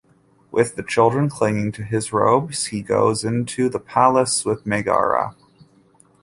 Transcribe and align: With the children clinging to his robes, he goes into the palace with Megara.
With 0.49 0.77
the 0.77 0.81
children 0.81 1.29
clinging 1.29 1.71
to 1.73 1.83
his 1.83 2.11
robes, 2.11 2.65
he 2.65 2.81
goes 2.81 3.23
into 3.23 3.69
the 3.69 3.77
palace 3.79 4.43
with 4.43 4.65
Megara. 4.65 5.35